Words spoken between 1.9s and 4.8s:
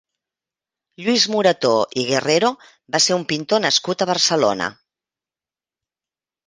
i Guerrero va ser un pintor nascut a Barcelona.